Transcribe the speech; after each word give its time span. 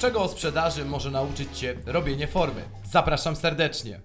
Czego 0.00 0.22
o 0.22 0.28
sprzedaży 0.28 0.84
może 0.84 1.10
nauczyć 1.10 1.58
Cię 1.58 1.76
robienie 1.86 2.26
formy? 2.26 2.62
Zapraszam 2.84 3.36
serdecznie. 3.36 4.00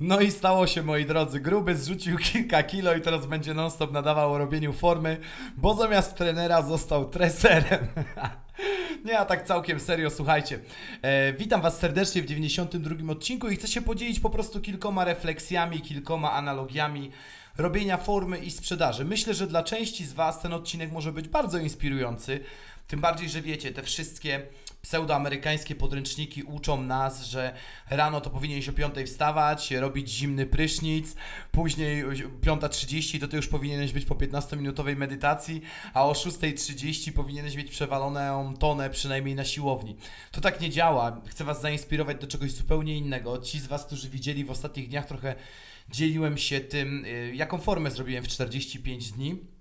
No 0.00 0.20
i 0.20 0.30
stało 0.30 0.66
się, 0.66 0.82
moi 0.82 1.06
drodzy. 1.06 1.40
Gruby 1.40 1.76
zrzucił 1.76 2.18
kilka 2.32 2.62
kilo 2.62 2.94
i 2.94 3.00
teraz 3.00 3.26
będzie 3.26 3.54
non-stop 3.54 3.92
nadawał 3.92 4.32
o 4.32 4.38
robieniu 4.38 4.72
formy, 4.72 5.18
bo 5.56 5.74
zamiast 5.74 6.16
trenera 6.16 6.62
został 6.62 7.10
treserem. 7.10 7.86
Nie, 9.04 9.18
a 9.18 9.24
tak 9.24 9.46
całkiem 9.46 9.80
serio, 9.80 10.10
słuchajcie. 10.10 10.60
E, 11.02 11.32
witam 11.32 11.60
Was 11.60 11.78
serdecznie 11.78 12.22
w 12.22 12.26
92 12.26 13.12
odcinku 13.12 13.48
i 13.48 13.56
chcę 13.56 13.68
się 13.68 13.82
podzielić 13.82 14.20
po 14.20 14.30
prostu 14.30 14.60
kilkoma 14.60 15.04
refleksjami, 15.04 15.80
kilkoma 15.80 16.32
analogiami 16.32 17.10
robienia 17.56 17.96
formy 17.96 18.38
i 18.38 18.50
sprzedaży. 18.50 19.04
Myślę, 19.04 19.34
że 19.34 19.46
dla 19.46 19.62
części 19.62 20.04
z 20.04 20.12
Was 20.12 20.40
ten 20.40 20.52
odcinek 20.52 20.92
może 20.92 21.12
być 21.12 21.28
bardzo 21.28 21.58
inspirujący. 21.58 22.40
Tym 22.88 23.00
bardziej, 23.00 23.28
że 23.28 23.42
wiecie, 23.42 23.72
te 23.72 23.82
wszystkie 23.82 24.42
pseudoamerykańskie 24.82 25.74
podręczniki 25.74 26.42
uczą 26.42 26.82
nas, 26.82 27.24
że 27.24 27.54
rano 27.90 28.20
to 28.20 28.30
powinieneś 28.30 28.68
o 28.68 28.72
5 28.72 28.94
wstawać, 29.06 29.70
robić 29.70 30.10
zimny 30.10 30.46
prysznic, 30.46 31.14
później 31.52 32.04
5.30 32.06 33.20
to 33.20 33.28
ty 33.28 33.36
już 33.36 33.48
powinieneś 33.48 33.92
być 33.92 34.04
po 34.04 34.14
15-minutowej 34.14 34.96
medytacji, 34.96 35.62
a 35.94 36.06
o 36.06 36.12
6.30 36.12 37.12
powinieneś 37.12 37.56
mieć 37.56 37.70
przewaloną 37.70 38.56
tonę 38.56 38.90
przynajmniej 38.90 39.34
na 39.34 39.44
siłowni. 39.44 39.96
To 40.32 40.40
tak 40.40 40.60
nie 40.60 40.70
działa. 40.70 41.20
Chcę 41.26 41.44
Was 41.44 41.60
zainspirować 41.60 42.20
do 42.20 42.26
czegoś 42.26 42.52
zupełnie 42.52 42.96
innego. 42.96 43.38
Ci 43.38 43.60
z 43.60 43.66
Was, 43.66 43.86
którzy 43.86 44.08
widzieli 44.10 44.44
w 44.44 44.50
ostatnich 44.50 44.88
dniach 44.88 45.06
trochę 45.06 45.34
dzieliłem 45.90 46.38
się 46.38 46.60
tym, 46.60 47.04
y, 47.04 47.32
jaką 47.34 47.58
formę 47.58 47.90
zrobiłem 47.90 48.24
w 48.24 48.28
45 48.28 49.12
dni. 49.12 49.57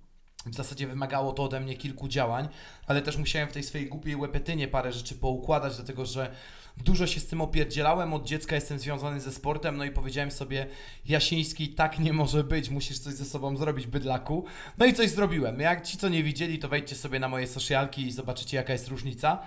W 0.52 0.56
zasadzie 0.56 0.88
wymagało 0.88 1.34
to 1.34 1.44
ode 1.44 1.60
mnie 1.60 1.78
kilku 1.78 2.08
działań, 2.08 2.48
ale 2.88 3.02
też 3.02 3.18
musiałem 3.18 3.50
w 3.50 3.52
tej 3.52 3.64
swojej 3.64 3.88
głupiej 3.88 4.16
łepetynie 4.16 4.68
parę 4.68 4.92
rzeczy 4.92 5.16
poukładać, 5.16 5.76
dlatego 5.76 6.06
że 6.06 6.32
dużo 6.78 7.08
się 7.08 7.20
z 7.20 7.26
tym 7.26 7.42
opierdzielałem. 7.42 8.14
Od 8.14 8.26
dziecka 8.26 8.56
jestem 8.56 8.80
związany 8.80 9.20
ze 9.22 9.32
sportem, 9.32 9.78
no 9.78 9.86
i 9.86 9.92
powiedziałem 9.92 10.32
sobie, 10.32 10.68
Jasiński, 11.06 11.70
tak 11.70 12.00
nie 12.00 12.14
może 12.14 12.44
być, 12.44 12.70
musisz 12.70 13.00
coś 13.00 13.14
ze 13.14 13.26
sobą 13.26 13.58
zrobić, 13.58 13.88
bydlaku. 13.88 14.46
No 14.78 14.86
i 14.86 14.94
coś 14.94 15.10
zrobiłem. 15.10 15.60
Jak 15.60 15.86
ci, 15.86 15.98
co 15.98 16.10
nie 16.10 16.24
widzieli, 16.24 16.60
to 16.60 16.70
wejdźcie 16.70 16.96
sobie 16.96 17.20
na 17.20 17.28
moje 17.28 17.48
socialki 17.48 18.08
i 18.08 18.12
zobaczycie, 18.12 18.58
jaka 18.58 18.74
jest 18.74 18.88
różnica. 18.88 19.40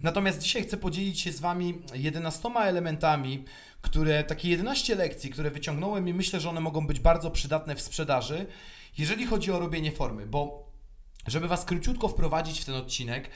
Natomiast 0.00 0.38
dzisiaj 0.42 0.62
chcę 0.62 0.76
podzielić 0.76 1.20
się 1.20 1.32
z 1.32 1.40
Wami 1.40 1.82
11 1.94 2.48
elementami, 2.48 3.44
które, 3.82 4.24
takie 4.24 4.48
11 4.48 4.94
lekcji, 4.94 5.30
które 5.30 5.50
wyciągnąłem 5.50 6.08
i 6.08 6.14
myślę, 6.14 6.40
że 6.40 6.50
one 6.50 6.60
mogą 6.60 6.86
być 6.86 7.00
bardzo 7.00 7.30
przydatne 7.30 7.74
w 7.74 7.80
sprzedaży 7.80 8.46
jeżeli 8.98 9.26
chodzi 9.26 9.52
o 9.52 9.58
robienie 9.58 9.92
formy, 9.92 10.26
bo 10.26 10.72
żeby 11.26 11.48
Was 11.48 11.64
króciutko 11.64 12.08
wprowadzić 12.08 12.60
w 12.60 12.64
ten 12.64 12.74
odcinek, 12.74 13.30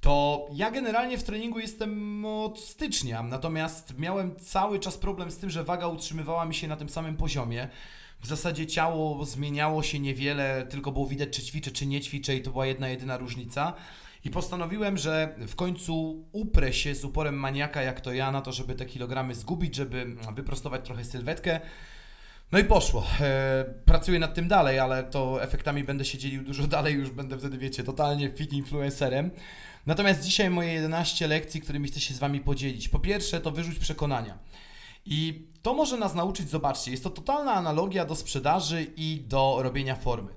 to 0.00 0.46
ja 0.52 0.70
generalnie 0.70 1.18
w 1.18 1.22
treningu 1.22 1.58
jestem 1.58 2.24
od 2.24 2.60
stycznia, 2.60 3.22
natomiast 3.22 3.98
miałem 3.98 4.36
cały 4.36 4.78
czas 4.78 4.98
problem 4.98 5.30
z 5.30 5.38
tym, 5.38 5.50
że 5.50 5.64
waga 5.64 5.86
utrzymywała 5.86 6.44
mi 6.44 6.54
się 6.54 6.68
na 6.68 6.76
tym 6.76 6.88
samym 6.88 7.16
poziomie. 7.16 7.68
W 8.20 8.26
zasadzie 8.26 8.66
ciało 8.66 9.24
zmieniało 9.24 9.82
się 9.82 9.98
niewiele, 9.98 10.66
tylko 10.70 10.92
było 10.92 11.06
widać, 11.06 11.28
czy 11.30 11.42
ćwiczę, 11.42 11.70
czy 11.70 11.86
nie 11.86 12.00
ćwiczę, 12.00 12.36
i 12.36 12.42
to 12.42 12.50
była 12.50 12.66
jedna, 12.66 12.88
jedyna 12.88 13.16
różnica. 13.16 13.72
I 14.24 14.30
postanowiłem, 14.30 14.98
że 14.98 15.34
w 15.48 15.54
końcu 15.54 16.24
uprę 16.32 16.72
się 16.72 16.94
z 16.94 17.04
uporem 17.04 17.34
maniaka, 17.34 17.82
jak 17.82 18.00
to 18.00 18.12
ja, 18.12 18.30
na 18.30 18.40
to, 18.40 18.52
żeby 18.52 18.74
te 18.74 18.86
kilogramy 18.86 19.34
zgubić, 19.34 19.74
żeby 19.74 20.16
wyprostować 20.34 20.84
trochę 20.84 21.04
sylwetkę. 21.04 21.60
No 22.52 22.58
i 22.58 22.64
poszło. 22.64 23.04
E, 23.20 23.64
pracuję 23.84 24.18
nad 24.18 24.34
tym 24.34 24.48
dalej, 24.48 24.78
ale 24.78 25.04
to 25.04 25.42
efektami 25.42 25.84
będę 25.84 26.04
się 26.04 26.18
dzielił 26.18 26.42
dużo 26.44 26.66
dalej, 26.76 26.94
już 26.94 27.10
będę 27.10 27.38
wtedy, 27.38 27.58
wiecie, 27.58 27.84
totalnie 27.84 28.30
fit 28.30 28.52
influencerem. 28.52 29.30
Natomiast 29.86 30.22
dzisiaj 30.22 30.50
moje 30.50 30.72
11 30.72 31.26
lekcji, 31.26 31.60
którymi 31.60 31.88
chcę 31.88 32.00
się 32.00 32.14
z 32.14 32.18
Wami 32.18 32.40
podzielić. 32.40 32.88
Po 32.88 32.98
pierwsze, 32.98 33.40
to 33.40 33.50
wyrzuć 33.50 33.78
przekonania. 33.78 34.38
I 35.06 35.48
to 35.62 35.74
może 35.74 35.96
nas 35.96 36.14
nauczyć, 36.14 36.50
zobaczcie, 36.50 36.90
jest 36.90 37.04
to 37.04 37.10
totalna 37.10 37.52
analogia 37.52 38.04
do 38.04 38.16
sprzedaży 38.16 38.86
i 38.96 39.24
do 39.28 39.58
robienia 39.62 39.96
formy. 39.96 40.30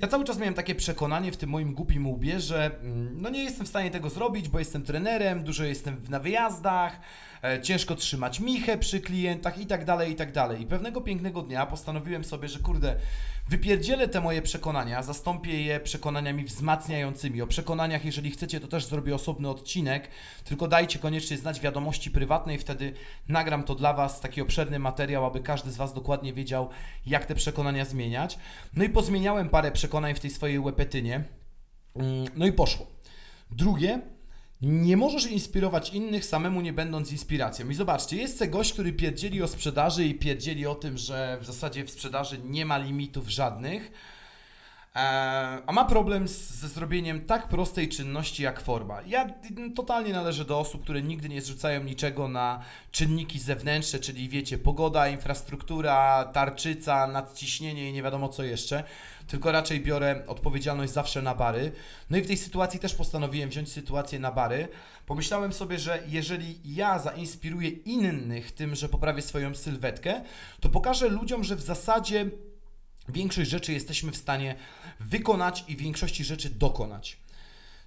Ja 0.00 0.08
cały 0.08 0.24
czas 0.24 0.38
miałem 0.38 0.54
takie 0.54 0.74
przekonanie 0.74 1.32
w 1.32 1.36
tym 1.36 1.50
moim 1.50 1.74
głupim 1.74 2.06
łbie, 2.06 2.40
że 2.40 2.78
mm, 2.80 3.22
no 3.22 3.30
nie 3.30 3.44
jestem 3.44 3.66
w 3.66 3.68
stanie 3.68 3.90
tego 3.90 4.10
zrobić, 4.10 4.48
bo 4.48 4.58
jestem 4.58 4.82
trenerem, 4.82 5.44
dużo 5.44 5.64
jestem 5.64 6.02
na 6.08 6.20
wyjazdach, 6.20 7.00
ciężko 7.62 7.94
trzymać 7.94 8.40
michę 8.40 8.78
przy 8.78 9.00
klientach 9.00 9.58
i 9.58 9.66
tak 9.66 9.84
dalej, 9.84 10.12
i 10.12 10.14
tak 10.14 10.32
dalej. 10.32 10.62
I 10.62 10.66
pewnego 10.66 11.00
pięknego 11.00 11.42
dnia 11.42 11.66
postanowiłem 11.66 12.24
sobie, 12.24 12.48
że 12.48 12.58
kurde, 12.58 12.96
wypierdzielę 13.48 14.08
te 14.08 14.20
moje 14.20 14.42
przekonania, 14.42 15.02
zastąpię 15.02 15.62
je 15.62 15.80
przekonaniami 15.80 16.44
wzmacniającymi. 16.44 17.42
O 17.42 17.46
przekonaniach, 17.46 18.04
jeżeli 18.04 18.30
chcecie, 18.30 18.60
to 18.60 18.68
też 18.68 18.86
zrobię 18.86 19.14
osobny 19.14 19.48
odcinek, 19.48 20.08
tylko 20.44 20.68
dajcie 20.68 20.98
koniecznie 20.98 21.36
znać 21.36 21.60
wiadomości 21.60 22.10
prywatnej, 22.10 22.58
wtedy 22.58 22.92
nagram 23.28 23.62
to 23.62 23.74
dla 23.74 23.92
Was, 23.94 24.20
taki 24.20 24.40
obszerny 24.40 24.78
materiał, 24.78 25.26
aby 25.26 25.40
każdy 25.40 25.70
z 25.70 25.76
Was 25.76 25.94
dokładnie 25.94 26.32
wiedział, 26.32 26.68
jak 27.06 27.26
te 27.26 27.34
przekonania 27.34 27.84
zmieniać. 27.84 28.38
No 28.74 28.84
i 28.84 28.88
pozmieniałem 28.88 29.48
parę 29.48 29.72
przekonań 29.72 30.14
w 30.14 30.20
tej 30.20 30.30
swojej 30.30 30.58
łepetynie. 30.58 31.24
Mm, 31.94 32.26
no 32.36 32.46
i 32.46 32.52
poszło. 32.52 32.86
Drugie, 33.50 34.00
nie 34.62 34.96
możesz 34.96 35.26
inspirować 35.26 35.94
innych 35.94 36.24
samemu 36.24 36.60
nie 36.60 36.72
będąc 36.72 37.12
inspiracją. 37.12 37.70
I 37.70 37.74
zobaczcie, 37.74 38.16
jest 38.16 38.38
ten 38.38 38.50
gość, 38.50 38.72
który 38.72 38.92
pierdzieli 38.92 39.42
o 39.42 39.48
sprzedaży 39.48 40.04
i 40.04 40.14
pierdzieli 40.14 40.66
o 40.66 40.74
tym, 40.74 40.98
że 40.98 41.38
w 41.40 41.46
zasadzie 41.46 41.84
w 41.84 41.90
sprzedaży 41.90 42.38
nie 42.44 42.66
ma 42.66 42.78
limitów 42.78 43.28
żadnych, 43.28 43.92
a 45.66 45.72
ma 45.72 45.84
problem 45.84 46.28
z, 46.28 46.50
ze 46.50 46.68
zrobieniem 46.68 47.20
tak 47.20 47.48
prostej 47.48 47.88
czynności 47.88 48.42
jak 48.42 48.60
forma. 48.60 49.02
Ja 49.02 49.26
totalnie 49.74 50.12
należę 50.12 50.44
do 50.44 50.58
osób, 50.58 50.82
które 50.82 51.02
nigdy 51.02 51.28
nie 51.28 51.42
zrzucają 51.42 51.84
niczego 51.84 52.28
na 52.28 52.60
czynniki 52.90 53.38
zewnętrzne, 53.38 53.98
czyli 53.98 54.28
wiecie, 54.28 54.58
pogoda, 54.58 55.08
infrastruktura, 55.08 56.24
tarczyca, 56.24 57.06
nadciśnienie 57.06 57.90
i 57.90 57.92
nie 57.92 58.02
wiadomo 58.02 58.28
co 58.28 58.42
jeszcze 58.42 58.84
tylko 59.26 59.52
raczej 59.52 59.80
biorę 59.80 60.22
odpowiedzialność 60.26 60.92
zawsze 60.92 61.22
na 61.22 61.34
bary. 61.34 61.72
No 62.10 62.18
i 62.18 62.22
w 62.22 62.26
tej 62.26 62.36
sytuacji 62.36 62.80
też 62.80 62.94
postanowiłem 62.94 63.50
wziąć 63.50 63.72
sytuację 63.72 64.18
na 64.18 64.32
bary. 64.32 64.68
Pomyślałem 65.06 65.52
sobie, 65.52 65.78
że 65.78 66.02
jeżeli 66.08 66.60
ja 66.64 66.98
zainspiruję 66.98 67.68
innych 67.68 68.52
tym, 68.52 68.74
że 68.74 68.88
poprawię 68.88 69.22
swoją 69.22 69.54
sylwetkę, 69.54 70.22
to 70.60 70.68
pokażę 70.68 71.08
ludziom, 71.08 71.44
że 71.44 71.56
w 71.56 71.60
zasadzie 71.60 72.30
większość 73.08 73.50
rzeczy 73.50 73.72
jesteśmy 73.72 74.12
w 74.12 74.16
stanie 74.16 74.54
wykonać 75.00 75.64
i 75.68 75.76
większości 75.76 76.24
rzeczy 76.24 76.50
dokonać. 76.50 77.18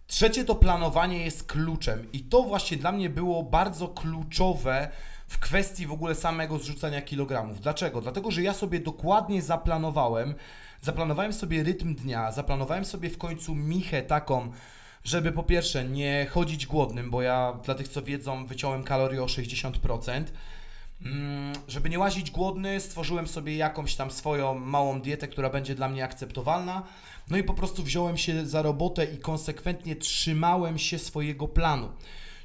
Trzecie 0.07 0.46
to 0.46 0.56
planowanie 0.56 1.25
jest 1.25 1.44
kluczem 1.44 2.12
i 2.12 2.19
to 2.19 2.44
właśnie 2.44 2.78
dla 2.78 2.91
mnie 2.91 3.09
było 3.09 3.44
bardzo 3.44 3.88
kluczowe 3.88 4.91
w 5.28 5.40
kwestii 5.40 5.88
w 5.88 5.91
ogóle 5.91 6.16
samego 6.16 6.59
zrzucania 6.59 7.02
kilogramów. 7.02 7.62
Dlaczego? 7.62 8.02
Dlatego, 8.02 8.31
że 8.31 8.44
ja 8.44 8.53
sobie 8.53 8.80
dokładnie 8.80 9.41
zaplanowałem, 9.41 10.35
Zaplanowałem 10.81 11.34
sobie 11.34 11.63
rytm 11.63 11.96
dnia, 11.96 12.31
zaplanowałem 12.31 12.86
sobie 12.86 13.10
w 13.10 13.18
końcu 13.18 13.56
michę 13.56 14.01
taką, 14.01 14.51
żeby 15.04 15.31
po 15.31 15.44
pierwsze 15.44 15.86
nie 15.86 16.27
chodzić 16.30 16.65
głodnym, 16.65 17.12
bo 17.12 17.22
ja 17.22 17.54
dla 17.65 17.75
tych 17.75 17.88
co 17.88 18.01
wiedzą 18.01 18.45
wyciąłem 18.45 18.83
kalorie 18.83 19.24
o 19.24 19.25
60%. 19.25 20.24
Mm, 21.06 21.54
żeby 21.68 21.90
nie 21.90 22.00
łazić 22.00 22.31
głodny, 22.31 22.80
stworzyłem 22.80 23.28
sobie 23.28 23.56
jakąś 23.56 23.96
tam 23.96 24.12
swoją 24.12 24.60
małą 24.60 25.01
dietę, 25.01 25.28
która 25.28 25.50
będzie 25.50 25.75
dla 25.75 25.90
mnie 25.90 26.04
akceptowalna. 26.04 26.84
No 27.30 27.38
i 27.38 27.44
po 27.44 27.54
prostu 27.54 27.84
wziąłem 27.84 28.18
się 28.18 28.46
za 28.46 28.62
robotę 28.62 29.06
i 29.06 29.18
konsekwentnie 29.18 29.96
trzymałem 29.96 30.78
się 30.78 31.00
swojego 31.00 31.48
planu. 31.48 31.90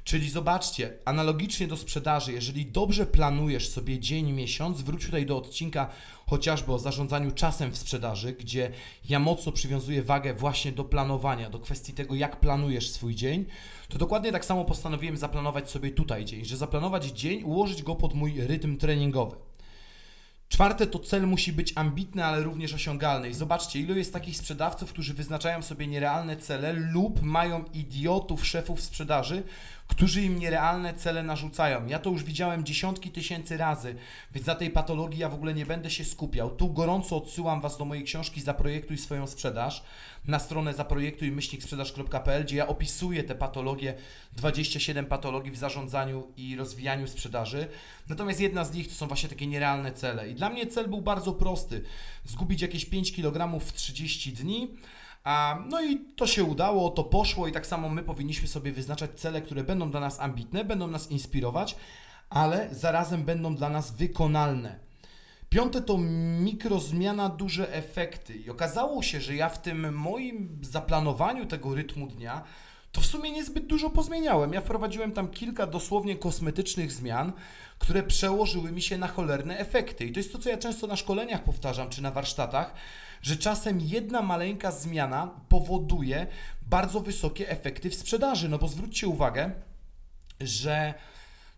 Czyli 0.05 0.29
zobaczcie, 0.29 0.93
analogicznie 1.05 1.67
do 1.67 1.77
sprzedaży, 1.77 2.33
jeżeli 2.33 2.65
dobrze 2.65 3.05
planujesz 3.05 3.69
sobie 3.69 3.99
dzień, 3.99 4.31
miesiąc, 4.31 4.81
wróć 4.81 5.05
tutaj 5.05 5.25
do 5.25 5.37
odcinka 5.37 5.89
chociażby 6.27 6.73
o 6.73 6.79
zarządzaniu 6.79 7.31
czasem 7.31 7.71
w 7.71 7.77
sprzedaży, 7.77 8.33
gdzie 8.33 8.71
ja 9.09 9.19
mocno 9.19 9.51
przywiązuję 9.51 10.03
wagę 10.03 10.33
właśnie 10.33 10.71
do 10.71 10.83
planowania, 10.83 11.49
do 11.49 11.59
kwestii 11.59 11.93
tego, 11.93 12.15
jak 12.15 12.39
planujesz 12.39 12.89
swój 12.89 13.15
dzień, 13.15 13.45
to 13.89 13.97
dokładnie 13.97 14.31
tak 14.31 14.45
samo 14.45 14.65
postanowiłem 14.65 15.17
zaplanować 15.17 15.69
sobie 15.69 15.91
tutaj 15.91 16.25
dzień, 16.25 16.45
że 16.45 16.57
zaplanować 16.57 17.05
dzień, 17.05 17.43
ułożyć 17.43 17.83
go 17.83 17.95
pod 17.95 18.13
mój 18.13 18.41
rytm 18.41 18.77
treningowy. 18.77 19.35
Czwarte 20.49 20.87
to 20.87 20.99
cel 20.99 21.27
musi 21.27 21.53
być 21.53 21.73
ambitny, 21.75 22.25
ale 22.25 22.43
również 22.43 22.73
osiągalny. 22.73 23.29
I 23.29 23.33
zobaczcie, 23.33 23.79
ilu 23.79 23.97
jest 23.97 24.13
takich 24.13 24.37
sprzedawców, 24.37 24.89
którzy 24.89 25.13
wyznaczają 25.13 25.61
sobie 25.61 25.87
nierealne 25.87 26.37
cele 26.37 26.73
lub 26.73 27.21
mają 27.21 27.65
idiotów 27.73 28.47
szefów 28.47 28.81
sprzedaży, 28.81 29.43
którzy 29.87 30.21
im 30.21 30.39
nierealne 30.39 30.93
cele 30.93 31.23
narzucają. 31.23 31.87
Ja 31.87 31.99
to 31.99 32.09
już 32.09 32.23
widziałem 32.23 32.63
dziesiątki 32.63 33.11
tysięcy 33.11 33.57
razy, 33.57 33.95
więc 34.31 34.47
na 34.47 34.55
tej 34.55 34.69
patologii 34.69 35.19
ja 35.19 35.29
w 35.29 35.33
ogóle 35.33 35.53
nie 35.53 35.65
będę 35.65 35.89
się 35.89 36.05
skupiał. 36.05 36.49
Tu 36.49 36.73
gorąco 36.73 37.17
odsyłam 37.17 37.61
Was 37.61 37.77
do 37.77 37.85
mojej 37.85 38.03
książki 38.03 38.41
Zaprojektuj 38.41 38.97
swoją 38.97 39.27
sprzedaż 39.27 39.83
na 40.27 40.39
stronę 40.39 40.73
zaprojektuj 40.73 41.31
myślniksprzedaż.pl, 41.31 42.43
gdzie 42.43 42.55
ja 42.55 42.67
opisuję 42.67 43.23
te 43.23 43.35
patologie, 43.35 43.93
27 44.33 45.05
patologii 45.05 45.51
w 45.51 45.57
zarządzaniu 45.57 46.27
i 46.37 46.55
rozwijaniu 46.55 47.07
sprzedaży. 47.07 47.67
Natomiast 48.09 48.39
jedna 48.39 48.65
z 48.65 48.73
nich 48.73 48.87
to 48.87 48.93
są 48.93 49.07
właśnie 49.07 49.29
takie 49.29 49.47
nierealne 49.47 49.91
cele. 49.91 50.29
I 50.29 50.35
dla 50.35 50.49
mnie 50.49 50.67
cel 50.67 50.87
był 50.87 51.01
bardzo 51.01 51.33
prosty: 51.33 51.83
zgubić 52.25 52.61
jakieś 52.61 52.85
5 52.85 53.11
kg 53.11 53.59
w 53.59 53.73
30 53.73 54.33
dni. 54.33 54.67
No 55.69 55.81
i 55.81 55.99
to 56.15 56.27
się 56.27 56.43
udało, 56.43 56.89
to 56.89 57.03
poszło 57.03 57.47
i 57.47 57.51
tak 57.51 57.67
samo 57.67 57.89
my 57.89 58.03
powinniśmy 58.03 58.47
sobie 58.47 58.71
wyznaczać 58.71 59.11
cele, 59.19 59.41
które 59.41 59.63
będą 59.63 59.91
dla 59.91 59.99
nas 59.99 60.19
ambitne, 60.19 60.65
będą 60.65 60.87
nas 60.87 61.11
inspirować, 61.11 61.75
ale 62.29 62.75
zarazem 62.75 63.23
będą 63.23 63.55
dla 63.55 63.69
nas 63.69 63.91
wykonalne. 63.91 64.79
Piąte 65.49 65.81
to 65.81 65.97
mikrozmiana, 66.39 67.29
duże 67.29 67.73
efekty. 67.73 68.35
I 68.35 68.49
okazało 68.49 69.03
się, 69.03 69.21
że 69.21 69.35
ja 69.35 69.49
w 69.49 69.61
tym 69.61 69.93
moim 69.93 70.59
zaplanowaniu 70.61 71.45
tego 71.45 71.75
rytmu 71.75 72.07
dnia 72.07 72.43
to 72.95 73.01
w 73.01 73.05
sumie 73.05 73.31
niezbyt 73.31 73.67
dużo 73.67 73.89
pozmieniałem. 73.89 74.53
Ja 74.53 74.61
wprowadziłem 74.61 75.11
tam 75.11 75.27
kilka 75.27 75.67
dosłownie 75.67 76.15
kosmetycznych 76.15 76.91
zmian, 76.91 77.33
które 77.79 78.03
przełożyły 78.03 78.71
mi 78.71 78.81
się 78.81 78.97
na 78.97 79.07
cholerne 79.07 79.57
efekty. 79.57 80.05
I 80.05 80.11
to 80.11 80.19
jest 80.19 80.31
to, 80.31 80.39
co 80.39 80.49
ja 80.49 80.57
często 80.57 80.87
na 80.87 80.95
szkoleniach 80.95 81.43
powtarzam, 81.43 81.89
czy 81.89 82.01
na 82.01 82.11
warsztatach, 82.11 82.73
że 83.21 83.37
czasem 83.37 83.79
jedna 83.81 84.21
maleńka 84.21 84.71
zmiana 84.71 85.29
powoduje 85.49 86.27
bardzo 86.61 86.99
wysokie 86.99 87.49
efekty 87.49 87.89
w 87.89 87.95
sprzedaży. 87.95 88.49
No 88.49 88.57
bo 88.57 88.67
zwróćcie 88.67 89.07
uwagę, 89.07 89.51
że 90.39 90.93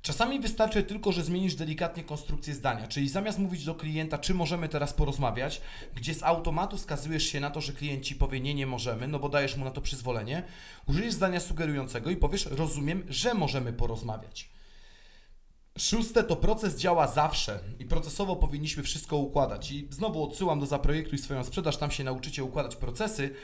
Czasami 0.07 0.39
wystarczy 0.39 0.83
tylko, 0.83 1.12
że 1.12 1.24
zmienisz 1.24 1.56
delikatnie 1.56 2.04
konstrukcję 2.04 2.54
zdania, 2.54 2.88
czyli 2.88 3.09
zamiast 3.09 3.39
mówić 3.39 3.65
do 3.65 3.75
klienta, 3.75 4.18
czy 4.18 4.33
możemy 4.33 4.69
teraz 4.69 4.94
porozmawiać, 4.94 5.62
gdzie 5.95 6.13
z 6.13 6.24
automatu 6.24 6.77
skazujesz 6.77 7.24
się 7.24 7.39
na 7.39 7.50
to, 7.50 7.62
że 7.62 7.74
klient 7.74 8.04
ci 8.04 8.15
powie 8.15 8.39
nie, 8.39 8.54
nie 8.54 8.68
możemy, 8.68 9.07
no 9.07 9.19
bo 9.19 9.30
dajesz 9.30 9.57
mu 9.57 9.65
na 9.65 9.71
to 9.71 9.81
przyzwolenie, 9.81 10.44
użyjesz 10.86 11.13
zdania 11.13 11.39
sugerującego 11.39 12.09
i 12.09 12.15
powiesz, 12.18 12.45
rozumiem, 12.45 13.04
że 13.09 13.33
możemy 13.33 13.74
porozmawiać. 13.74 14.50
Szóste 15.77 16.24
to 16.24 16.36
proces 16.36 16.77
działa 16.77 17.07
zawsze 17.07 17.59
i 17.80 17.86
procesowo 17.86 18.36
powinniśmy 18.36 18.83
wszystko 18.83 19.18
układać. 19.18 19.71
I 19.71 19.88
znowu 19.89 20.24
odsyłam 20.24 20.59
do 20.59 20.65
Zaprojektuj 20.65 21.18
swoją 21.18 21.44
sprzedaż, 21.44 21.77
tam 21.77 21.92
się 21.92 22.04
nauczycie 22.04 22.44
układać 22.44 22.75
procesy. 22.75 23.36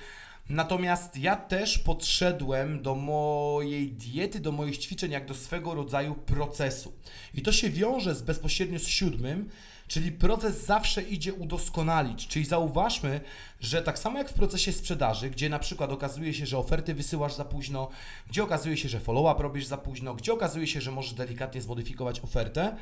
Natomiast 0.49 1.17
ja 1.17 1.35
też 1.35 1.77
podszedłem 1.77 2.81
do 2.81 2.95
mojej 2.95 3.91
diety, 3.91 4.39
do 4.39 4.51
moich 4.51 4.77
ćwiczeń, 4.77 5.11
jak 5.11 5.25
do 5.25 5.33
swego 5.33 5.73
rodzaju 5.73 6.15
procesu. 6.15 6.93
I 7.33 7.41
to 7.41 7.51
się 7.51 7.69
wiąże 7.69 8.15
z, 8.15 8.21
bezpośrednio 8.21 8.79
z 8.79 8.87
siódmym, 8.87 9.49
czyli 9.87 10.11
proces 10.11 10.65
zawsze 10.65 11.01
idzie 11.01 11.33
udoskonalić. 11.33 12.27
Czyli 12.27 12.45
zauważmy, 12.45 13.21
że 13.59 13.81
tak 13.81 13.99
samo 13.99 14.17
jak 14.17 14.29
w 14.29 14.33
procesie 14.33 14.71
sprzedaży, 14.71 15.29
gdzie 15.29 15.49
na 15.49 15.59
przykład 15.59 15.91
okazuje 15.91 16.33
się, 16.33 16.45
że 16.45 16.57
oferty 16.57 16.93
wysyłasz 16.93 17.33
za 17.33 17.45
późno, 17.45 17.89
gdzie 18.29 18.43
okazuje 18.43 18.77
się, 18.77 18.89
że 18.89 18.99
follow-up 18.99 19.43
robisz 19.43 19.65
za 19.65 19.77
późno, 19.77 20.15
gdzie 20.15 20.33
okazuje 20.33 20.67
się, 20.67 20.81
że 20.81 20.91
możesz 20.91 21.13
delikatnie 21.13 21.61
zmodyfikować 21.61 22.19
ofertę, 22.19 22.75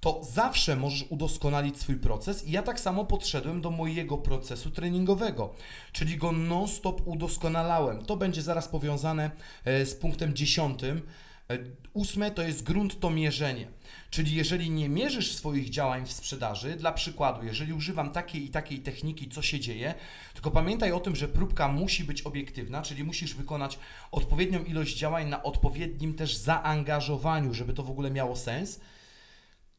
to 0.00 0.20
zawsze 0.24 0.76
możesz 0.76 1.04
udoskonalić 1.08 1.80
swój 1.80 1.96
proces 1.96 2.46
i 2.46 2.50
ja 2.50 2.62
tak 2.62 2.80
samo 2.80 3.04
podszedłem 3.04 3.60
do 3.60 3.70
mojego 3.70 4.18
procesu 4.18 4.70
treningowego, 4.70 5.54
czyli 5.92 6.16
go 6.16 6.32
non-stop 6.32 7.02
udoskonalałem. 7.04 8.04
To 8.04 8.16
będzie 8.16 8.42
zaraz 8.42 8.68
powiązane 8.68 9.30
e, 9.64 9.86
z 9.86 9.94
punktem 9.94 10.34
dziesiątym. 10.34 11.02
E, 11.50 11.58
ósme 11.92 12.30
to 12.30 12.42
jest 12.42 12.62
grunt 12.62 13.00
to 13.00 13.10
mierzenie. 13.10 13.68
Czyli 14.10 14.34
jeżeli 14.34 14.70
nie 14.70 14.88
mierzysz 14.88 15.34
swoich 15.34 15.70
działań 15.70 16.06
w 16.06 16.12
sprzedaży, 16.12 16.76
dla 16.76 16.92
przykładu, 16.92 17.46
jeżeli 17.46 17.72
używam 17.72 18.10
takiej 18.10 18.44
i 18.44 18.48
takiej 18.48 18.78
techniki, 18.78 19.28
co 19.28 19.42
się 19.42 19.60
dzieje, 19.60 19.94
tylko 20.34 20.50
pamiętaj 20.50 20.92
o 20.92 21.00
tym, 21.00 21.16
że 21.16 21.28
próbka 21.28 21.68
musi 21.68 22.04
być 22.04 22.22
obiektywna, 22.22 22.82
czyli 22.82 23.04
musisz 23.04 23.34
wykonać 23.34 23.78
odpowiednią 24.10 24.64
ilość 24.64 24.96
działań 24.98 25.28
na 25.28 25.42
odpowiednim 25.42 26.14
też 26.14 26.36
zaangażowaniu, 26.36 27.54
żeby 27.54 27.72
to 27.72 27.82
w 27.82 27.90
ogóle 27.90 28.10
miało 28.10 28.36
sens 28.36 28.80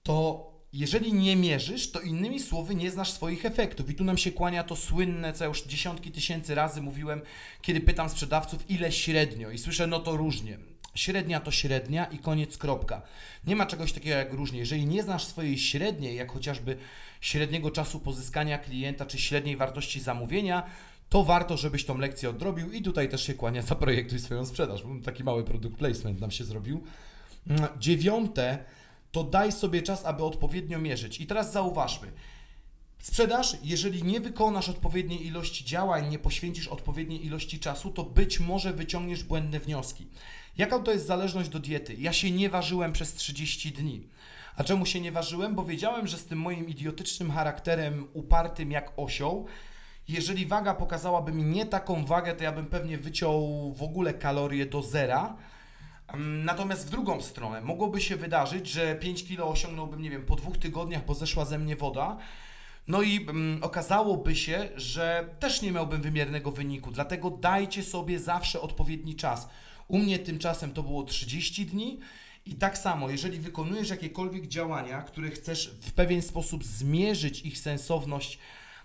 to 0.04 0.50
jeżeli 0.74 1.14
nie 1.14 1.36
mierzysz, 1.36 1.92
to 1.92 2.02
innymi 2.02 2.40
słowy 2.40 2.76
nie 2.76 2.92
znasz 2.92 3.12
swoich 3.12 3.46
efektów. 3.46 3.90
I 3.90 3.96
tu 3.96 4.04
nam 4.04 4.18
się 4.18 4.32
kłania 4.32 4.64
to 4.64 4.76
słynne, 4.76 5.34
co 5.34 5.44
ja 5.44 5.48
już 5.48 5.64
dziesiątki 5.64 6.12
tysięcy 6.12 6.56
razy 6.56 6.82
mówiłem, 6.82 7.22
kiedy 7.62 7.82
pytam 7.82 8.10
sprzedawców, 8.10 8.70
ile 8.70 8.92
średnio. 8.92 9.52
I 9.52 9.58
słyszę, 9.58 9.88
no 9.88 10.00
to 10.00 10.18
różnie. 10.18 10.58
Średnia 10.96 11.40
to 11.40 11.52
średnia 11.52 12.06
i 12.06 12.20
koniec, 12.20 12.58
kropka. 12.58 13.02
Nie 13.48 13.56
ma 13.56 13.66
czegoś 13.66 13.94
takiego 13.94 14.16
jak 14.16 14.34
różnie. 14.34 14.60
Jeżeli 14.60 14.86
nie 14.86 15.04
znasz 15.04 15.26
swojej 15.26 15.58
średniej, 15.58 16.16
jak 16.16 16.32
chociażby 16.32 16.78
średniego 17.22 17.72
czasu 17.72 18.00
pozyskania 18.00 18.58
klienta, 18.58 19.06
czy 19.06 19.18
średniej 19.18 19.58
wartości 19.58 20.00
zamówienia, 20.00 20.64
to 21.10 21.24
warto, 21.24 21.58
żebyś 21.58 21.86
tą 21.86 21.98
lekcję 21.98 22.30
odrobił 22.30 22.72
i 22.72 22.82
tutaj 22.82 23.10
też 23.10 23.24
się 23.28 23.34
kłania, 23.34 23.62
zaprojektuj 23.62 24.20
swoją 24.20 24.46
sprzedaż. 24.46 24.84
Taki 25.04 25.24
mały 25.24 25.44
produkt 25.44 25.78
placement 25.78 26.22
nam 26.22 26.32
się 26.32 26.44
zrobił. 26.44 26.84
Dziewiąte, 27.80 28.66
to 29.12 29.24
daj 29.24 29.52
sobie 29.52 29.82
czas, 29.82 30.06
aby 30.06 30.24
odpowiednio 30.24 30.80
mierzyć. 30.80 31.22
I 31.22 31.28
teraz 31.28 31.52
zauważmy. 31.52 32.12
Sprzedaż, 33.00 33.58
jeżeli 33.64 34.04
nie 34.04 34.20
wykonasz 34.20 34.70
odpowiedniej 34.70 35.26
ilości 35.26 35.66
działań, 35.66 36.10
nie 36.10 36.20
poświęcisz 36.20 36.68
odpowiedniej 36.68 37.26
ilości 37.26 37.60
czasu, 37.60 37.92
to 37.92 38.04
być 38.04 38.40
może 38.40 38.74
wyciągniesz 38.74 39.24
błędne 39.24 39.60
wnioski. 39.60 40.08
Jaka 40.58 40.80
to 40.80 40.92
jest 40.92 41.08
zależność 41.08 41.50
do 41.50 41.60
diety? 41.60 41.96
Ja 42.00 42.14
się 42.14 42.32
nie 42.32 42.50
ważyłem 42.50 42.94
przez 42.94 43.14
30 43.14 43.72
dni. 43.72 44.08
A 44.56 44.64
czemu 44.64 44.86
się 44.86 45.02
nie 45.02 45.12
ważyłem? 45.12 45.56
Bo 45.56 45.64
wiedziałem, 45.64 46.08
że 46.08 46.18
z 46.18 46.26
tym 46.26 46.40
moim 46.40 46.70
idiotycznym 46.70 47.32
charakterem, 47.32 48.08
upartym 48.14 48.72
jak 48.72 48.94
osioł, 48.98 49.48
jeżeli 50.08 50.46
waga 50.46 50.74
pokazałaby 50.74 51.32
mi 51.32 51.44
nie 51.44 51.66
taką 51.66 52.06
wagę, 52.06 52.36
to 52.36 52.44
ja 52.44 52.52
bym 52.52 52.66
pewnie 52.66 52.98
wyciął 52.98 53.74
w 53.74 53.84
ogóle 53.84 54.14
kalorie 54.14 54.66
do 54.66 54.82
zera 54.82 55.36
Natomiast 56.18 56.88
w 56.88 56.90
drugą 56.90 57.22
stronę 57.22 57.62
mogłoby 57.62 58.02
się 58.02 58.16
wydarzyć, 58.16 58.68
że 58.68 58.96
5 58.96 59.24
kg 59.24 59.52
osiągnąłbym, 59.52 60.02
nie 60.02 60.10
wiem, 60.10 60.26
po 60.26 60.36
dwóch 60.36 60.58
tygodniach, 60.58 61.06
bo 61.06 61.14
zeszła 61.14 61.46
ze 61.46 61.60
mnie 61.60 61.76
woda. 61.76 62.18
No 62.88 63.02
i 63.02 63.26
mm, 63.30 63.64
okazałoby 63.64 64.36
się, 64.36 64.70
że 64.76 65.30
też 65.40 65.62
nie 65.62 65.72
miałbym 65.72 66.02
wymiernego 66.02 66.52
wyniku. 66.52 66.92
Dlatego 66.92 67.30
dajcie 67.30 67.84
sobie 67.84 68.20
zawsze 68.20 68.62
odpowiedni 68.62 69.16
czas. 69.16 69.50
U 69.88 69.98
mnie 69.98 70.20
tymczasem 70.20 70.72
to 70.74 70.84
było 70.84 71.04
30 71.04 71.66
dni. 71.66 72.00
I 72.46 72.56
tak 72.56 72.78
samo, 72.78 73.10
jeżeli 73.10 73.40
wykonujesz 73.40 73.90
jakiekolwiek 73.90 74.48
działania, 74.48 75.02
które 75.02 75.30
chcesz 75.30 75.76
w 75.82 75.92
pewien 75.92 76.22
sposób 76.22 76.64
zmierzyć 76.64 77.42
ich 77.42 77.58
sensowność 77.58 78.40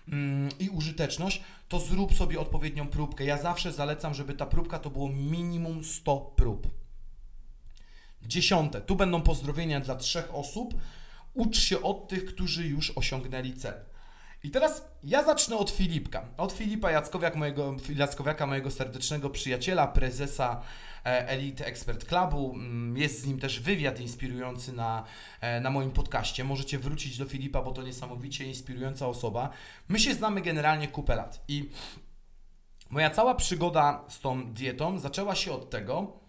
mm, 0.07 0.49
i 0.59 0.69
użyteczność, 0.69 1.41
to 1.69 1.79
zrób 1.79 2.13
sobie 2.13 2.39
odpowiednią 2.39 2.87
próbkę. 2.87 3.25
Ja 3.25 3.37
zawsze 3.37 3.71
zalecam, 3.71 4.13
żeby 4.13 4.33
ta 4.33 4.45
próbka 4.45 4.79
to 4.79 4.89
było 4.89 5.09
minimum 5.09 5.83
100 5.83 6.17
prób. 6.17 6.84
Dziesiąte, 8.27 8.81
tu 8.81 8.95
będą 8.95 9.21
pozdrowienia 9.21 9.79
dla 9.79 9.95
trzech 9.95 10.35
osób. 10.35 10.73
Ucz 11.33 11.57
się 11.59 11.81
od 11.81 12.07
tych, 12.07 12.25
którzy 12.25 12.67
już 12.67 12.97
osiągnęli 12.97 13.53
cel. 13.53 13.73
I 14.45 14.51
teraz 14.51 14.87
ja 15.03 15.23
zacznę 15.23 15.57
od 15.57 15.69
Filipka. 15.69 16.25
Od 16.37 16.51
Filipa 16.51 16.91
Jackowiak, 16.91 17.35
mojego, 17.35 17.75
Jackowiaka, 17.95 18.47
mojego 18.47 18.71
serdecznego 18.71 19.29
przyjaciela, 19.29 19.87
prezesa 19.87 20.61
e, 21.05 21.27
Elite 21.29 21.65
Expert 21.65 22.05
Clubu. 22.05 22.53
Mm, 22.55 22.97
jest 22.97 23.21
z 23.21 23.25
nim 23.25 23.39
też 23.39 23.59
wywiad 23.59 23.99
inspirujący 23.99 24.73
na, 24.73 25.03
e, 25.41 25.61
na 25.61 25.69
moim 25.69 25.91
podcaście. 25.91 26.43
Możecie 26.43 26.79
wrócić 26.79 27.17
do 27.17 27.25
Filipa, 27.25 27.61
bo 27.61 27.71
to 27.71 27.81
niesamowicie 27.81 28.45
inspirująca 28.45 29.07
osoba. 29.07 29.49
My 29.87 29.99
się 29.99 30.13
znamy 30.13 30.41
generalnie 30.41 30.87
kupę 30.87 31.15
lat 31.15 31.43
i 31.47 31.69
moja 32.89 33.09
cała 33.09 33.35
przygoda 33.35 34.03
z 34.09 34.19
tą 34.19 34.53
dietą 34.53 34.99
zaczęła 34.99 35.35
się 35.35 35.51
od 35.51 35.69
tego, 35.69 36.19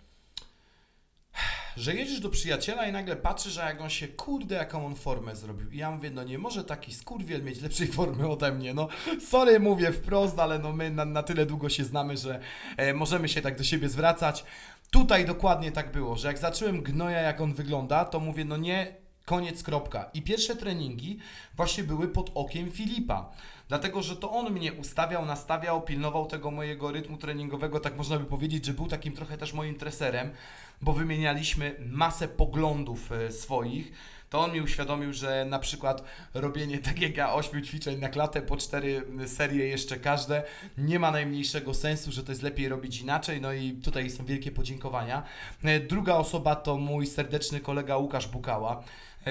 że 1.76 1.94
jedziesz 1.94 2.20
do 2.20 2.30
przyjaciela 2.30 2.86
i 2.86 2.92
nagle 2.92 3.16
patrzysz, 3.16 3.52
że 3.52 3.60
jak 3.60 3.80
on 3.80 3.90
się, 3.90 4.08
kurde, 4.08 4.54
jaką 4.54 4.86
on 4.86 4.94
formę 4.94 5.36
zrobił. 5.36 5.70
I 5.70 5.76
ja 5.76 5.90
mówię, 5.90 6.10
no 6.10 6.24
nie 6.24 6.38
może 6.38 6.64
taki 6.64 6.94
skurwiel 6.94 7.44
mieć 7.44 7.62
lepszej 7.62 7.86
formy 7.86 8.28
ode 8.28 8.52
mnie, 8.52 8.74
no 8.74 8.88
sorry, 9.20 9.60
mówię 9.60 9.92
wprost, 9.92 10.38
ale 10.38 10.58
no 10.58 10.72
my 10.72 10.90
na, 10.90 11.04
na 11.04 11.22
tyle 11.22 11.46
długo 11.46 11.68
się 11.68 11.84
znamy, 11.84 12.16
że 12.16 12.40
e, 12.76 12.94
możemy 12.94 13.28
się 13.28 13.42
tak 13.42 13.58
do 13.58 13.64
siebie 13.64 13.88
zwracać. 13.88 14.44
Tutaj 14.90 15.24
dokładnie 15.24 15.72
tak 15.72 15.92
było, 15.92 16.16
że 16.16 16.28
jak 16.28 16.38
zacząłem 16.38 16.82
gnoja, 16.82 17.20
jak 17.20 17.40
on 17.40 17.54
wygląda, 17.54 18.04
to 18.04 18.20
mówię, 18.20 18.44
no 18.44 18.56
nie, 18.56 19.05
koniec, 19.26 19.62
kropka. 19.62 20.10
I 20.14 20.22
pierwsze 20.22 20.56
treningi 20.56 21.18
właśnie 21.56 21.84
były 21.84 22.08
pod 22.08 22.30
okiem 22.34 22.70
Filipa. 22.70 23.30
dlatego 23.68 24.02
że 24.02 24.16
to 24.16 24.30
on 24.30 24.52
mnie 24.52 24.72
ustawiał, 24.72 25.26
nastawiał, 25.26 25.82
pilnował 25.82 26.26
tego 26.26 26.50
mojego 26.50 26.92
rytmu 26.92 27.16
treningowego, 27.16 27.80
tak 27.80 27.96
można 27.96 28.18
by 28.18 28.24
powiedzieć, 28.24 28.64
że 28.64 28.72
był 28.72 28.86
takim 28.86 29.12
trochę 29.12 29.38
też 29.38 29.52
moim 29.52 29.74
treserem, 29.74 30.30
bo 30.82 30.92
wymienialiśmy 30.92 31.76
masę 31.86 32.28
poglądów 32.28 33.12
e, 33.12 33.32
swoich. 33.32 33.92
To 34.30 34.40
on 34.40 34.52
mi 34.52 34.60
uświadomił, 34.60 35.12
że 35.12 35.44
na 35.44 35.58
przykład 35.58 36.04
robienie 36.34 36.78
tak 36.78 37.16
ja 37.16 37.34
8 37.34 37.64
ćwiczeń 37.64 37.98
na 37.98 38.08
klatę 38.08 38.42
po 38.42 38.56
4 38.56 39.02
serie 39.26 39.68
jeszcze 39.68 39.96
każde 39.96 40.42
nie 40.78 40.98
ma 40.98 41.10
najmniejszego 41.10 41.74
sensu, 41.74 42.12
że 42.12 42.24
to 42.24 42.32
jest 42.32 42.42
lepiej 42.42 42.68
robić 42.68 43.00
inaczej. 43.00 43.40
No 43.40 43.52
i 43.52 43.72
tutaj 43.72 44.10
są 44.10 44.24
wielkie 44.24 44.52
podziękowania. 44.52 45.22
E, 45.64 45.80
Druga 45.80 46.14
osoba 46.14 46.56
to 46.56 46.76
mój 46.76 47.06
serdeczny 47.06 47.60
kolega 47.60 47.96
Łukasz 47.96 48.28
Bukała 48.28 48.84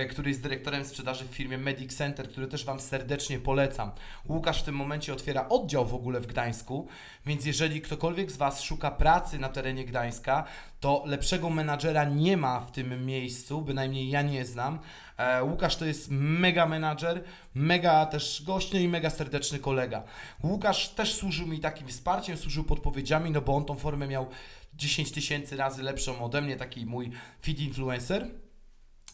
który 0.09 0.29
jest 0.29 0.43
dyrektorem 0.43 0.85
sprzedaży 0.85 1.25
w 1.25 1.27
firmie 1.27 1.57
Medic 1.57 1.97
Center, 1.97 2.29
który 2.29 2.47
też 2.47 2.65
Wam 2.65 2.79
serdecznie 2.79 3.39
polecam. 3.39 3.91
Łukasz 4.29 4.61
w 4.61 4.63
tym 4.63 4.75
momencie 4.75 5.13
otwiera 5.13 5.49
oddział 5.49 5.85
w 5.85 5.93
ogóle 5.93 6.19
w 6.19 6.27
Gdańsku, 6.27 6.87
więc 7.25 7.45
jeżeli 7.45 7.81
ktokolwiek 7.81 8.31
z 8.31 8.37
Was 8.37 8.61
szuka 8.61 8.91
pracy 8.91 9.39
na 9.39 9.49
terenie 9.49 9.85
Gdańska, 9.85 10.43
to 10.79 11.03
lepszego 11.05 11.49
menadżera 11.49 12.03
nie 12.03 12.37
ma 12.37 12.59
w 12.59 12.71
tym 12.71 13.05
miejscu, 13.05 13.61
bynajmniej 13.61 14.09
ja 14.09 14.21
nie 14.21 14.45
znam. 14.45 14.79
E, 15.17 15.43
Łukasz 15.43 15.75
to 15.75 15.85
jest 15.85 16.07
mega 16.11 16.65
menadżer, 16.65 17.23
mega 17.53 18.05
też 18.05 18.43
gośny 18.45 18.83
i 18.83 18.87
mega 18.87 19.09
serdeczny 19.09 19.59
kolega. 19.59 20.03
Łukasz 20.43 20.89
też 20.89 21.13
służył 21.13 21.47
mi 21.47 21.59
takim 21.59 21.87
wsparciem, 21.87 22.37
służył 22.37 22.63
podpowiedziami, 22.63 23.31
no 23.31 23.41
bo 23.41 23.55
on 23.55 23.65
tą 23.65 23.75
formę 23.75 24.07
miał 24.07 24.27
10 24.73 25.11
tysięcy 25.11 25.57
razy 25.57 25.83
lepszą 25.83 26.25
ode 26.25 26.41
mnie, 26.41 26.55
taki 26.55 26.85
mój 26.85 27.11
feed 27.41 27.59
influencer. 27.59 28.44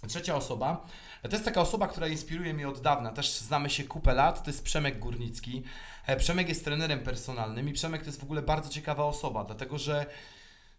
Trzecia 0.07 0.35
osoba, 0.35 0.85
to 1.21 1.29
jest 1.31 1.45
taka 1.45 1.61
osoba, 1.61 1.87
która 1.87 2.07
inspiruje 2.07 2.53
mnie 2.53 2.69
od 2.69 2.81
dawna, 2.81 3.11
też 3.11 3.31
znamy 3.31 3.69
się 3.69 3.83
kupę 3.83 4.13
lat, 4.13 4.43
to 4.43 4.49
jest 4.49 4.63
Przemek 4.63 4.99
Górnicki. 4.99 5.63
E, 6.07 6.17
Przemek 6.17 6.49
jest 6.49 6.65
trenerem 6.65 6.99
personalnym 6.99 7.69
i 7.69 7.73
Przemek 7.73 8.01
to 8.01 8.07
jest 8.07 8.19
w 8.19 8.23
ogóle 8.23 8.41
bardzo 8.41 8.69
ciekawa 8.69 9.03
osoba, 9.03 9.43
dlatego 9.43 9.77
że 9.77 10.05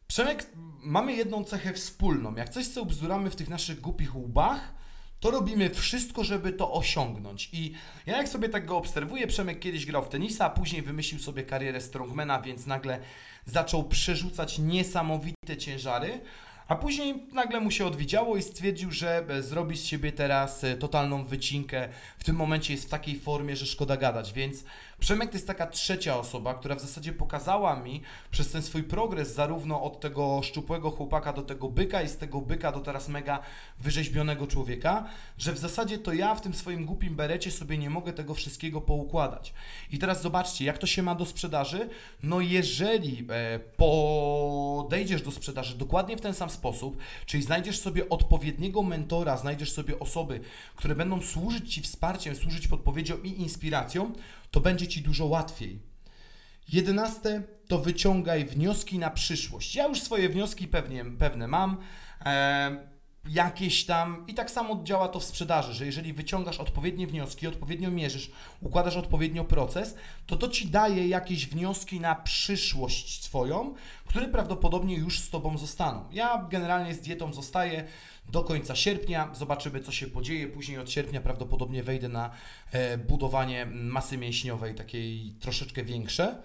Przemek, 0.07 0.47
mamy 0.83 1.13
jedną 1.13 1.45
cechę 1.45 1.73
wspólną. 1.73 2.35
Jak 2.35 2.49
coś 2.49 2.67
co 2.67 2.85
bzduramy 2.85 3.31
w 3.31 3.37
tych 3.37 3.49
naszych 3.49 3.81
głupich 3.81 4.17
łbach, 4.17 4.75
to 5.21 5.31
robimy 5.31 5.71
wszystko, 5.71 6.25
żeby 6.25 6.53
to 6.53 6.73
osiągnąć. 6.73 7.51
I 7.53 7.73
ja 8.07 8.17
jak 8.17 8.29
sobie 8.29 8.49
tak 8.49 8.67
go 8.67 8.77
obserwuję, 8.77 9.27
Przemek 9.27 9.59
kiedyś 9.59 9.87
grał 9.87 10.05
w 10.05 10.09
tenisa, 10.09 10.45
a 10.47 10.51
później 10.51 10.83
wymyślił 10.83 11.21
sobie 11.21 11.43
karierę 11.43 11.81
strongmana, 11.81 12.41
więc 12.41 12.67
nagle 12.67 13.01
zaczął 13.47 13.85
przerzucać 13.85 14.59
niesamowite 14.59 15.57
ciężary. 15.57 16.21
A 16.69 16.77
później 16.77 17.27
nagle 17.33 17.61
mu 17.61 17.71
się 17.71 17.87
odwidziało 17.87 18.37
i 18.37 18.43
stwierdził, 18.43 18.91
że 18.91 19.25
e, 19.29 19.43
zrobi 19.43 19.77
z 19.77 19.85
siebie 19.85 20.13
teraz 20.13 20.65
e, 20.65 20.77
totalną 20.77 21.25
wycinkę. 21.25 21.89
W 22.19 22.25
tym 22.25 22.37
momencie 22.37 22.73
jest 22.73 22.87
w 22.87 22.91
takiej 22.91 23.21
formie, 23.21 23.57
że 23.57 23.67
szkoda 23.67 23.97
gadać. 23.97 24.33
Więc 24.33 24.65
Przemek 25.03 25.31
to 25.31 25.37
jest 25.37 25.47
taka 25.47 25.67
trzecia 25.67 26.19
osoba, 26.19 26.55
która 26.55 26.75
w 26.75 26.81
zasadzie 26.81 27.13
pokazała 27.13 27.77
mi 27.77 28.03
przez 28.31 28.53
ten 28.53 28.63
swój 28.63 28.83
progres, 28.83 29.35
zarówno 29.35 29.83
od 29.83 30.01
tego 30.01 30.43
szczupłego 30.43 30.91
chłopaka 30.91 31.33
do 31.33 31.43
tego 31.43 31.69
byka 31.69 32.03
i 32.03 32.09
z 32.09 32.17
tego 32.17 32.41
byka 32.41 32.73
do 32.73 32.81
teraz 32.81 33.09
mega 33.09 33.39
wyrzeźbionego 33.81 34.47
człowieka, 34.47 35.05
że 35.39 35.53
w 35.53 35.59
zasadzie 35.59 35.99
to 35.99 36.13
ja 36.13 36.35
w 36.35 36.41
tym 36.41 36.55
swoim 36.55 36.87
głupim 36.87 37.17
berecie 37.17 37.51
sobie 37.51 37.79
nie 37.79 37.91
mogę 37.91 38.13
tego 38.13 38.35
wszystkiego 38.35 38.81
poukładać. 38.81 39.55
I 39.91 39.99
teraz 39.99 40.23
zobaczcie, 40.23 40.65
jak 40.65 40.79
to 40.79 40.87
się 40.87 41.03
ma 41.03 41.15
do 41.15 41.27
sprzedaży. 41.27 41.89
No 42.23 42.41
jeżeli 42.41 43.27
e, 43.31 43.59
podejdziesz 43.59 45.23
do 45.23 45.31
sprzedaży 45.31 45.77
dokładnie 45.77 46.17
w 46.17 46.21
ten 46.21 46.35
sam 46.35 46.51
sposób, 46.53 46.97
czyli 47.27 47.43
znajdziesz 47.43 47.79
sobie 47.79 48.09
odpowiedniego 48.09 48.83
mentora, 48.83 49.37
znajdziesz 49.37 49.73
sobie 49.73 49.99
osoby, 49.99 50.41
które 50.77 50.95
będą 50.95 51.23
służyć 51.23 51.75
Ci 51.75 51.83
wsparciem, 51.83 52.37
służyć 52.37 52.69
podpowiedzią 52.69 53.19
i 53.23 53.29
inspiracją, 53.29 54.13
to 54.51 54.61
będzie 54.61 54.89
Ci 54.89 55.03
dużo 55.03 55.27
łatwiej. 55.27 55.79
Jedenaste 56.69 57.43
to 57.69 57.79
wyciągaj 57.79 58.45
wnioski 58.45 58.99
na 58.99 59.11
przyszłość. 59.11 59.75
Ja 59.75 59.89
już 59.89 60.01
swoje 60.01 60.29
wnioski 60.29 60.69
pewnie, 60.69 61.05
pewne 61.05 61.49
mam. 61.49 61.77
E, 62.25 62.92
jakieś 63.29 63.87
tam 63.87 64.25
i 64.29 64.35
tak 64.35 64.51
samo 64.51 64.81
działa 64.85 65.09
to 65.09 65.21
w 65.21 65.25
sprzedaży, 65.25 65.75
że 65.75 65.87
jeżeli 65.87 66.13
wyciągasz 66.13 66.59
odpowiednie 66.59 67.07
wnioski, 67.07 67.47
odpowiednio 67.47 67.91
mierzysz, 67.91 68.31
układasz 68.61 68.97
odpowiednio 68.97 69.45
proces, 69.45 69.95
to 70.27 70.37
to 70.37 70.49
ci 70.49 70.67
daje 70.67 71.09
jakieś 71.09 71.47
wnioski 71.47 72.01
na 72.01 72.15
przyszłość 72.15 73.21
Twoją, 73.21 73.75
które 74.07 74.29
prawdopodobnie 74.29 74.97
już 74.97 75.21
z 75.21 75.31
Tobą 75.31 75.59
zostaną. 75.59 76.05
Ja 76.13 76.47
generalnie 76.51 76.95
z 76.95 77.01
dietą 77.01 77.33
zostaję 77.33 77.85
do 78.33 78.45
końca 78.45 78.77
sierpnia, 78.77 79.31
zobaczymy 79.35 79.81
co 79.81 79.93
się 79.93 80.07
podzieje, 80.07 80.49
później 80.49 80.79
od 80.79 80.91
sierpnia 80.91 81.21
prawdopodobnie 81.21 81.83
wejdę 81.83 82.09
na 82.09 82.31
e, 82.73 82.99
budowanie 82.99 83.67
masy 83.67 84.19
mięśniowej, 84.19 84.75
takiej 84.75 85.35
troszeczkę 85.41 85.85
większe. 85.85 86.43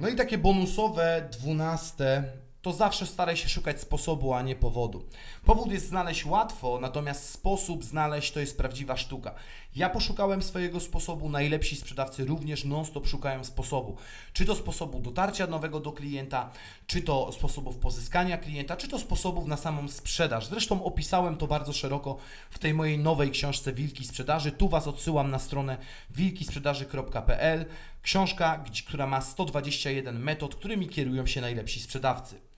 No 0.00 0.08
i 0.08 0.16
takie 0.16 0.38
bonusowe, 0.38 1.28
dwunaste, 1.32 2.32
to 2.62 2.72
zawsze 2.72 3.06
staraj 3.06 3.36
się 3.36 3.48
szukać 3.48 3.80
sposobu, 3.80 4.34
a 4.34 4.42
nie 4.42 4.56
powodu. 4.56 5.04
Powód 5.44 5.72
jest 5.72 5.88
znaleźć 5.88 6.26
łatwo, 6.26 6.78
natomiast 6.80 7.30
sposób 7.30 7.84
znaleźć 7.84 8.32
to 8.32 8.40
jest 8.40 8.58
prawdziwa 8.58 8.96
sztuka. 8.96 9.34
Ja 9.76 9.90
poszukałem 9.90 10.42
swojego 10.42 10.80
sposobu, 10.80 11.28
najlepsi 11.28 11.76
sprzedawcy 11.76 12.24
również 12.24 12.64
non-stop 12.64 13.06
szukają 13.06 13.44
sposobu. 13.44 13.96
Czy 14.32 14.44
to 14.44 14.56
sposobu 14.56 15.00
dotarcia 15.00 15.46
nowego 15.46 15.80
do 15.80 15.92
klienta, 15.92 16.50
czy 16.86 17.02
to 17.02 17.32
sposobów 17.32 17.76
pozyskania 17.76 18.38
klienta, 18.38 18.76
czy 18.76 18.88
to 18.88 18.98
sposobów 18.98 19.46
na 19.46 19.56
samą 19.56 19.88
sprzedaż. 19.88 20.46
Zresztą 20.46 20.84
opisałem 20.84 21.36
to 21.36 21.46
bardzo 21.46 21.72
szeroko 21.72 22.16
w 22.50 22.58
tej 22.58 22.74
mojej 22.74 22.98
nowej 22.98 23.30
książce 23.30 23.72
Wilki 23.72 24.04
Sprzedaży. 24.04 24.52
Tu 24.52 24.68
Was 24.68 24.86
odsyłam 24.86 25.30
na 25.30 25.38
stronę 25.38 25.78
wilkisprzedaży.pl. 26.10 27.66
Książka, 28.02 28.64
która 28.86 29.06
ma 29.06 29.20
121 29.20 30.22
metod, 30.22 30.54
którymi 30.54 30.88
kierują 30.88 31.26
się 31.26 31.40
najlepsi 31.40 31.80
sprzedawcy. 31.80 32.49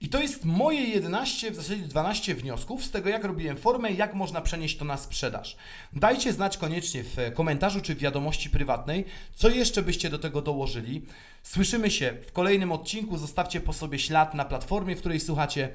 I 0.00 0.08
to 0.08 0.20
jest 0.20 0.44
moje 0.44 0.80
11, 0.80 1.50
w 1.50 1.54
zasadzie 1.54 1.82
12 1.82 2.34
wniosków 2.34 2.84
z 2.84 2.90
tego, 2.90 3.08
jak 3.08 3.24
robiłem 3.24 3.56
formę, 3.56 3.92
jak 3.92 4.14
można 4.14 4.40
przenieść 4.40 4.76
to 4.76 4.84
na 4.84 4.96
sprzedaż. 4.96 5.56
Dajcie 5.92 6.32
znać 6.32 6.56
koniecznie 6.56 7.04
w 7.04 7.16
komentarzu 7.34 7.80
czy 7.80 7.94
w 7.94 7.98
wiadomości 7.98 8.50
prywatnej, 8.50 9.04
co 9.34 9.48
jeszcze 9.48 9.82
byście 9.82 10.10
do 10.10 10.18
tego 10.18 10.42
dołożyli. 10.42 11.02
Słyszymy 11.42 11.90
się 11.90 12.16
w 12.26 12.32
kolejnym 12.32 12.72
odcinku. 12.72 13.18
Zostawcie 13.18 13.60
po 13.60 13.72
sobie 13.72 13.98
ślad 13.98 14.34
na 14.34 14.44
platformie, 14.44 14.96
w 14.96 15.00
której 15.00 15.20
słuchacie 15.20 15.68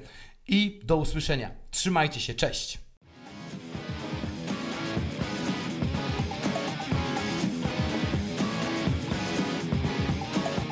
i 0.48 0.80
do 0.84 0.96
usłyszenia. 0.96 1.50
Trzymajcie 1.70 2.20
się, 2.20 2.34
cześć! 2.34 2.91